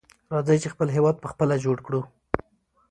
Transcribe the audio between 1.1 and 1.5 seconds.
په